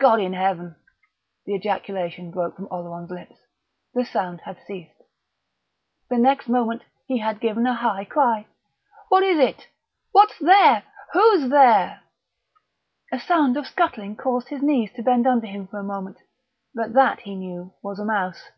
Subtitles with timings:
[0.00, 0.76] "God in Heaven!"
[1.44, 3.36] The ejaculation broke from Oleron's lips.
[3.92, 4.94] The sound had ceased.
[6.08, 8.46] The next moment he had given a high cry.
[9.10, 9.66] "What is it?
[10.12, 10.84] What's there?
[11.12, 12.00] Who's there?"
[13.12, 16.16] A sound of scuttling caused his knees to bend under him for a moment;
[16.74, 18.48] but that, he knew, was a mouse.